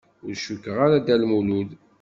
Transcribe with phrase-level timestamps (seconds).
[0.25, 1.69] Ur cukkeɣ ara d Dda Lmulud.